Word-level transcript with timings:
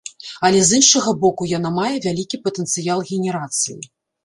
Але 0.47 0.61
з 0.69 0.77
іншага 0.79 1.13
боку, 1.25 1.49
яна 1.51 1.69
мае 1.77 1.91
вялікі 2.07 2.41
патэнцыял 2.47 3.07
генерацыі. 3.13 3.79